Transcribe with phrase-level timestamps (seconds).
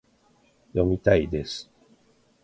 [0.73, 1.69] 読みたいです